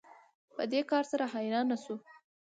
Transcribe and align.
په 0.55 0.63
دې 0.71 0.81
کار 0.91 1.03
سره 1.11 1.25
حیرانه 1.33 1.77
شو 1.83 1.95